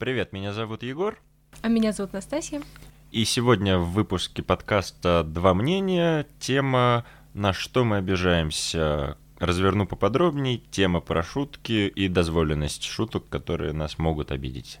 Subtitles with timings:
[0.00, 1.18] Привет, меня зовут Егор.
[1.60, 2.62] А меня зовут Настасья.
[3.10, 10.62] И сегодня в выпуске подкаста «Два мнения» тема «На что мы обижаемся?» Разверну поподробнее.
[10.70, 14.80] Тема про шутки и дозволенность шуток, которые нас могут обидеть.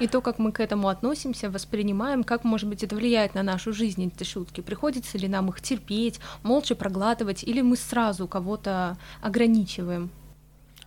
[0.00, 3.72] И то, как мы к этому относимся, воспринимаем, как, может быть, это влияет на нашу
[3.72, 4.62] жизнь, эти шутки.
[4.62, 10.10] Приходится ли нам их терпеть, молча проглатывать, или мы сразу кого-то ограничиваем.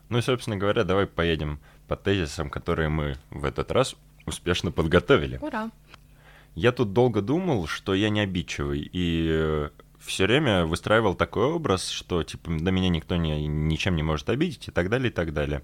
[0.10, 5.38] Ну и, собственно говоря, давай поедем по тезисам, которые мы в этот раз успешно подготовили.
[5.42, 5.72] Ура!
[6.56, 9.70] Я тут долго думал, что я не обидчивый, и
[10.00, 14.68] все время выстраивал такой образ, что типа до меня никто не, ничем не может обидеть
[14.68, 15.64] и так далее, и так далее.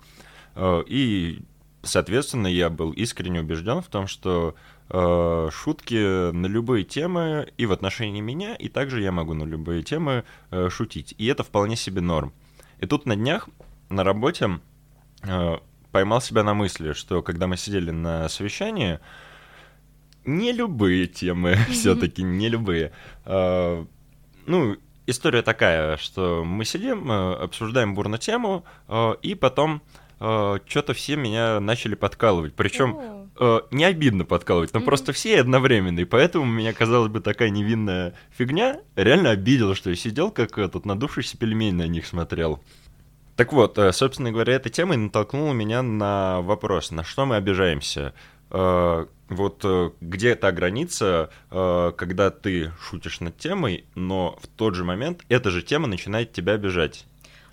[0.56, 1.42] Э, и,
[1.84, 4.56] соответственно, я был искренне убежден в том, что
[4.90, 9.84] э, шутки на любые темы и в отношении меня, и также я могу на любые
[9.84, 11.14] темы э, шутить.
[11.18, 12.34] И это вполне себе норм.
[12.80, 13.50] И тут на днях
[13.90, 14.60] на работе
[15.24, 15.58] э,
[15.92, 19.00] поймал себя на мысли, что когда мы сидели на совещании,
[20.26, 22.92] не любые темы, все-таки не любые.
[23.26, 23.86] Э,
[24.46, 24.78] ну,
[25.10, 29.82] история такая, что мы сидим, э, обсуждаем бурно тему, э, и потом
[30.20, 32.54] э, что-то все меня начали подкалывать.
[32.56, 33.20] Причем
[33.72, 34.84] не обидно подкалывать, но mm-hmm.
[34.84, 36.02] просто все одновременно.
[36.02, 40.86] И поэтому меня казалось бы такая невинная фигня реально обидела, что я сидел как этот
[40.86, 42.62] надувшийся пельмень на них смотрел.
[43.40, 48.14] Так вот, собственно говоря, эта тема натолкнула меня на вопрос, на что мы обижаемся
[49.30, 54.84] вот э, где та граница, э, когда ты шутишь над темой, но в тот же
[54.84, 57.06] момент эта же тема начинает тебя обижать.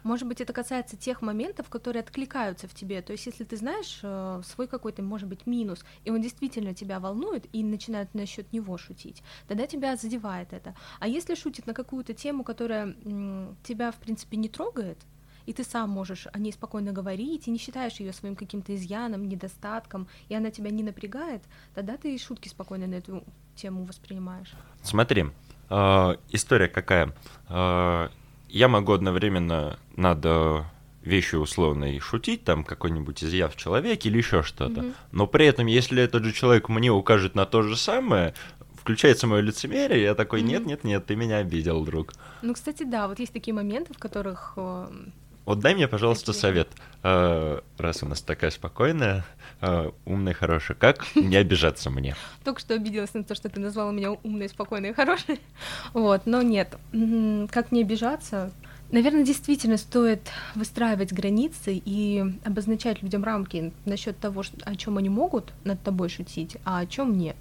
[0.02, 3.02] Может быть, это касается тех моментов, которые откликаются в тебе.
[3.02, 7.00] То есть, если ты знаешь э, свой какой-то, может быть, минус, и он действительно тебя
[7.00, 10.74] волнует, и начинает насчет него шутить, тогда тебя задевает это.
[11.00, 12.94] А если шутит на какую-то тему, которая
[13.64, 14.98] тебя, в принципе, не трогает,
[15.46, 19.28] и ты сам можешь о ней спокойно говорить, и не считаешь ее своим каким-то изъяном,
[19.28, 21.42] недостатком, и она тебя не напрягает,
[21.74, 23.24] тогда ты и шутки спокойно на эту
[23.54, 24.52] тему воспринимаешь.
[24.82, 25.26] Смотри,
[25.70, 27.14] э, история какая.
[27.48, 28.08] Э,
[28.48, 30.62] я могу одновременно над э,
[31.02, 34.80] вещью условной шутить, там какой-нибудь изъяв в человеке или еще что-то.
[34.80, 34.94] Mm-hmm.
[35.12, 38.34] Но при этом, если этот же человек мне укажет на то же самое,
[38.74, 42.12] включается мое лицемерие, я такой, нет, нет, нет, ты меня обидел, друг.
[42.42, 44.86] Ну, кстати, да, вот есть такие моменты, в которых э,
[45.46, 46.68] вот дай мне, пожалуйста, совет.
[47.02, 49.24] А, раз у нас такая спокойная,
[49.60, 52.16] а, умная, хорошая, как не обижаться мне?
[52.44, 55.40] Только что обиделась на то, что ты назвала меня умной, спокойной и хорошей.
[55.94, 56.76] Вот, но нет.
[57.50, 58.52] Как не обижаться?
[58.90, 65.52] Наверное, действительно стоит выстраивать границы и обозначать людям рамки насчет того, о чем они могут
[65.64, 67.36] над тобой шутить, а о чем нет.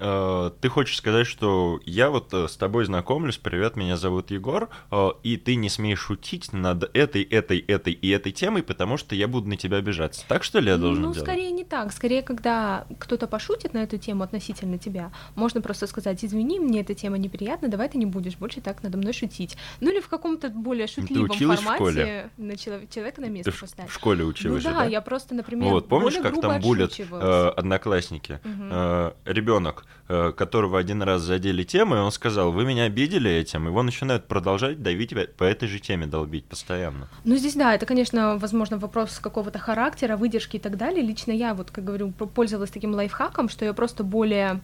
[0.00, 4.70] Э, ты хочешь сказать, что я вот э, с тобой знакомлюсь, привет, меня зовут Егор,
[4.90, 9.14] э, и ты не смеешь шутить над этой, этой, этой и этой темой, потому что
[9.14, 10.24] я буду на тебя обижаться.
[10.26, 11.18] Так что ли я должен ну, делать?
[11.18, 11.92] Ну, скорее не так.
[11.92, 16.94] Скорее, когда кто-то пошутит на эту тему относительно тебя, можно просто сказать, извини, мне эта
[16.94, 19.58] тема неприятна, давай ты не будешь больше так надо мной шутить.
[19.80, 23.90] Ну или в каком-то более шутливом ты формате на человека на место ты поставить.
[23.90, 27.52] в школе училась Ну да, да, я просто, например, Вот, помнишь, как там булят э,
[27.56, 28.40] одноклассники?
[28.44, 28.64] Угу.
[28.70, 33.82] Э, ребенок которого один раз задели темы, и он сказал, вы меня обидели этим, его
[33.82, 37.08] начинают продолжать давить по этой же теме, долбить постоянно.
[37.24, 41.02] Ну, здесь, да, это, конечно, возможно, вопрос какого-то характера, выдержки и так далее.
[41.02, 44.60] Лично я, вот, как говорю, пользовалась таким лайфхаком, что я просто более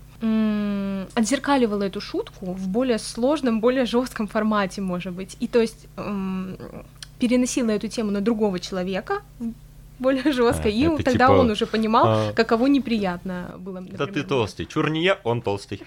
[1.15, 5.37] отзеркаливала эту шутку в более сложном, более жестком формате, может быть.
[5.41, 6.57] И то есть м-
[7.19, 9.23] переносила эту тему на другого человека,
[9.99, 10.69] более жестко.
[10.69, 11.39] А, и тогда типа...
[11.39, 12.33] он уже понимал, а...
[12.33, 13.81] каково неприятно было.
[13.81, 14.67] Например, да ты толстый.
[14.67, 15.83] Чур не я, он толстый.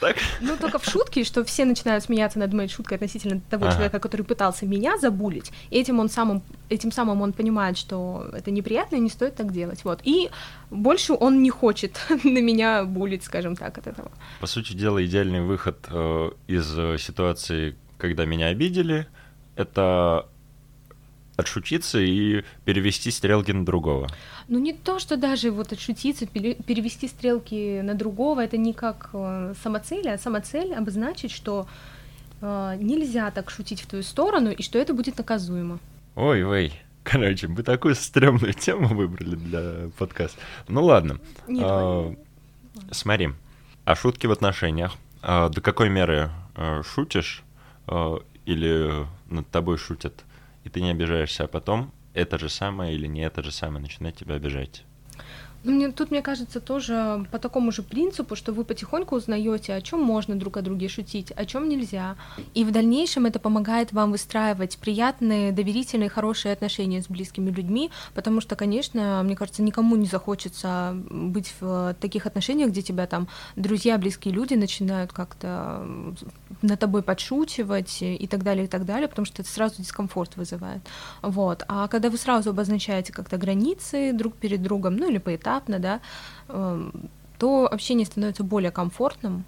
[0.00, 0.16] Так?
[0.40, 3.74] Ну, только в шутке, что все начинают смеяться над моей шуткой относительно того ага.
[3.74, 5.52] человека, который пытался меня забулить.
[5.70, 9.84] Этим он самым, этим самым он понимает, что это неприятно и не стоит так делать.
[9.84, 10.00] Вот.
[10.04, 10.30] И
[10.70, 14.10] больше он не хочет на меня булить, скажем так, от этого.
[14.40, 19.06] По сути дела, идеальный выход э, из э, ситуации, когда меня обидели,
[19.56, 20.26] это
[21.40, 24.08] отшутиться и перевести стрелки на другого.
[24.48, 29.54] Ну не то, что даже вот отшутиться, перевести стрелки на другого, это не как э,
[29.62, 31.66] самоцель, а самоцель обозначить, что
[32.40, 35.78] э, нельзя так шутить в твою сторону и что это будет наказуемо.
[36.14, 36.72] Ой, ой.
[37.02, 40.38] Короче, мы такую стрёмную тему выбрали для подкаста.
[40.68, 41.18] Ну ладно.
[41.48, 42.14] Нет, а,
[42.90, 43.30] смотри,
[43.84, 44.96] а шутки в отношениях?
[45.22, 47.42] А, до какой меры а, шутишь
[47.86, 50.24] а, или над тобой шутят?
[50.64, 54.16] И ты не обижаешься, а потом это же самое или не это же самое начинает
[54.16, 54.84] тебя обижать.
[55.62, 59.82] Ну, мне, тут, мне кажется, тоже по такому же принципу, что вы потихоньку узнаете, о
[59.82, 62.16] чем можно друг о друге шутить, о чем нельзя.
[62.54, 68.40] И в дальнейшем это помогает вам выстраивать приятные, доверительные, хорошие отношения с близкими людьми, потому
[68.40, 73.98] что, конечно, мне кажется, никому не захочется быть в таких отношениях, где тебя там друзья,
[73.98, 75.86] близкие люди начинают как-то
[76.62, 80.80] на тобой подшучивать и так далее, и так далее, потому что это сразу дискомфорт вызывает.
[81.20, 81.64] Вот.
[81.68, 86.00] А когда вы сразу обозначаете как-то границы друг перед другом, ну или поэтапно, поэтапно, да,
[86.48, 89.44] эм, то общение становится более комфортным.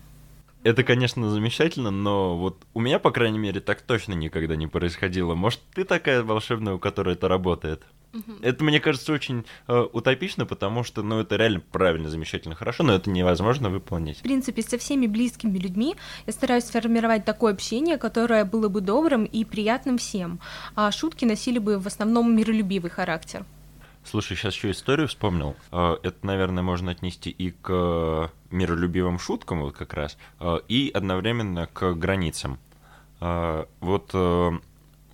[0.65, 5.35] Это, конечно, замечательно, но вот у меня, по крайней мере, так точно никогда не происходило.
[5.35, 7.83] Может, ты такая волшебная, у которой это работает?
[8.15, 8.37] Угу.
[8.43, 12.95] Это, мне кажется, очень э, утопично, потому что, ну, это реально правильно, замечательно, хорошо, но
[12.95, 14.19] это невозможно выполнить.
[14.19, 15.97] В принципе, со всеми близкими людьми
[16.27, 20.39] я стараюсь сформировать такое общение, которое было бы добрым и приятным всем,
[20.77, 23.45] а шутки носили бы в основном миролюбивый характер.
[24.05, 25.55] Слушай, сейчас еще историю вспомнил.
[25.71, 31.67] А, это, наверное, можно отнести и к миролюбивым шуткам, вот как раз, а, и одновременно
[31.67, 32.59] к границам.
[33.21, 34.51] Вот э,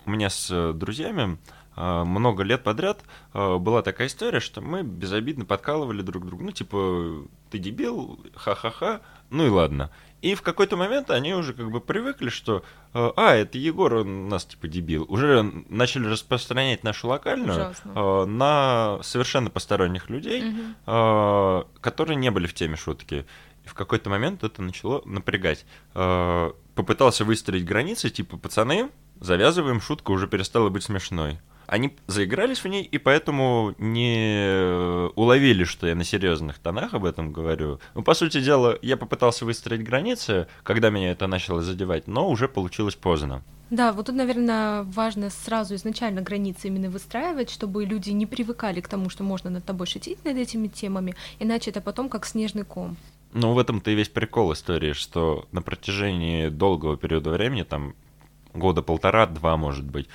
[0.05, 1.37] у меня с друзьями
[1.75, 3.03] много лет подряд
[3.35, 6.43] была такая история, что мы безобидно подкалывали друг друга.
[6.43, 9.91] Ну, типа, ты дебил, ха-ха-ха, ну и ладно.
[10.21, 12.63] И в какой-то момент они уже как бы привыкли, что
[12.93, 15.05] э, а, это Егор, он нас типа дебил.
[15.07, 21.65] Уже начали распространять нашу локальную э, на совершенно посторонних людей, угу.
[21.79, 23.25] которые не были в теме шутки.
[23.63, 25.65] И в какой-то момент это начало напрягать.
[25.93, 32.83] Попытался выстроить границы, типа, пацаны, завязываем, шутка уже перестала быть смешной они заигрались в ней,
[32.83, 37.79] и поэтому не уловили, что я на серьезных тонах об этом говорю.
[37.93, 42.47] Ну, по сути дела, я попытался выстроить границы, когда меня это начало задевать, но уже
[42.47, 43.43] получилось поздно.
[43.69, 48.87] Да, вот тут, наверное, важно сразу изначально границы именно выстраивать, чтобы люди не привыкали к
[48.87, 52.97] тому, что можно над тобой шутить над этими темами, иначе это потом как снежный ком.
[53.31, 57.93] Ну, в этом-то и весь прикол истории, что на протяжении долгого периода времени, там,
[58.55, 60.07] года полтора-два, может быть,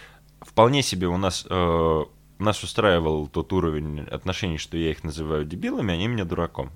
[0.44, 2.04] вполне себе у нас э,
[2.38, 6.70] нас устраивал тот уровень отношений, что я их называю дебилами, они меня дураком.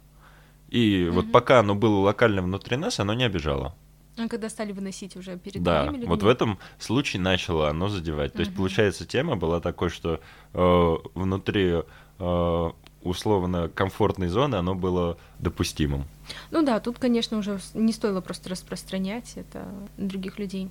[0.68, 1.10] И mm-hmm.
[1.10, 3.74] вот пока оно было локально внутри нас, оно не обижало.
[4.18, 6.06] А когда стали выносить уже перед Да, людьми?
[6.06, 8.32] вот в этом случае начало оно задевать.
[8.32, 10.20] То есть, получается, тема была такой, что
[10.54, 11.82] э, внутри
[12.18, 12.70] э,
[13.02, 16.04] условно комфортной зоны оно было допустимым.
[16.50, 20.68] Ну да, тут, конечно, уже не стоило просто распространять это других людей.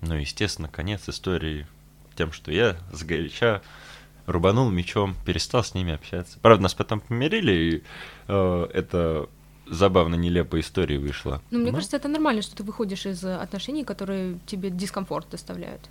[0.00, 1.66] Ну, естественно, конец истории
[2.16, 3.62] тем, что я сгоряча
[4.26, 6.38] рубанул мечом, перестал с ними общаться.
[6.40, 7.82] Правда, нас потом помирили, и
[8.28, 9.28] э, это
[9.68, 11.42] забавно нелепая история вышла.
[11.50, 11.76] Ну, мне Но...
[11.76, 15.82] кажется, это нормально, что ты выходишь из отношений, которые тебе дискомфорт доставляют.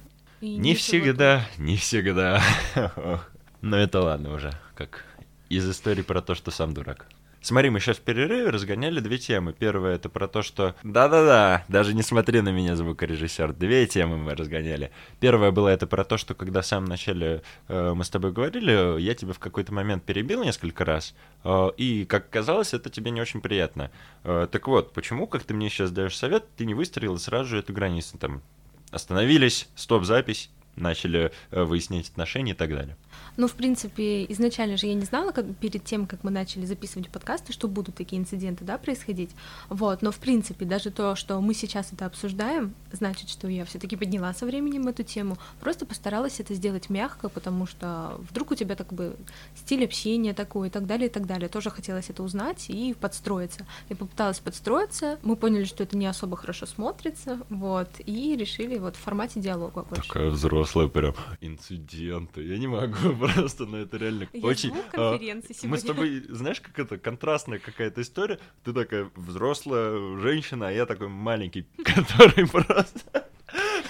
[0.41, 2.41] И не всегда, не всегда.
[3.61, 5.05] Но это ладно уже, как
[5.49, 7.07] из истории про то, что сам дурак.
[7.45, 9.53] Смотри, мы сейчас в перерыве разгоняли две темы.
[9.53, 10.73] Первая это про то, что...
[10.81, 13.53] Да-да-да, даже не смотри на меня, звукорежиссер.
[13.53, 14.89] Две темы мы разгоняли.
[15.19, 18.99] Первая была это про то, что когда в самом начале э, мы с тобой говорили,
[18.99, 21.13] я тебя в какой-то момент перебил несколько раз,
[21.43, 23.91] э, и, как казалось, это тебе не очень приятно.
[24.23, 27.59] Э, так вот, почему, как ты мне сейчас даешь совет, ты не выстроил сразу же
[27.59, 28.17] эту границу?
[28.17, 28.41] Там,
[28.89, 32.97] остановились, стоп-запись, начали э, выяснять отношения и так далее.
[33.37, 37.09] Ну, в принципе, изначально же я не знала, как перед тем, как мы начали записывать
[37.09, 39.31] подкасты, что будут такие инциденты, да, происходить.
[39.69, 43.95] Вот, но в принципе, даже то, что мы сейчас это обсуждаем, значит, что я все-таки
[43.95, 45.37] подняла со временем эту тему.
[45.59, 49.15] Просто постаралась это сделать мягко, потому что вдруг у тебя так бы
[49.55, 51.49] стиль общения такой и так далее, и так далее.
[51.49, 53.65] Тоже хотелось это узнать и подстроиться.
[53.89, 58.95] Я попыталась подстроиться, мы поняли, что это не особо хорошо смотрится, вот, и решили вот
[58.95, 60.07] в формате диалога больше.
[60.07, 62.43] Такая взрослая прям инциденты.
[62.43, 64.73] Я не могу просто, но это реально Я очень...
[64.93, 65.17] А,
[65.63, 68.39] мы с тобой, знаешь, как это, контрастная какая-то история.
[68.63, 73.27] Ты такая взрослая женщина, а я такой маленький, который просто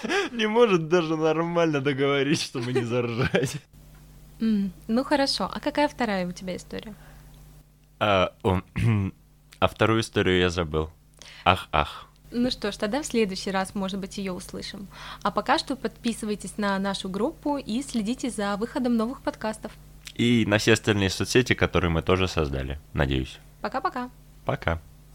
[0.32, 3.58] не может даже нормально договорить, чтобы не заржать.
[4.40, 6.94] Mm, ну хорошо, а какая вторая у тебя история?
[8.00, 8.62] А, о,
[9.60, 10.90] а вторую историю я забыл.
[11.44, 12.10] Ах, ах.
[12.38, 14.88] Ну что ж, тогда в следующий раз, может быть, ее услышим.
[15.24, 19.72] А пока что подписывайтесь на нашу группу и следите за выходом новых подкастов.
[20.16, 23.40] И на все остальные соцсети, которые мы тоже создали, надеюсь.
[23.62, 24.10] Пока-пока.
[24.46, 24.74] Пока.
[24.74, 24.76] -пока.
[24.76, 24.95] Пока.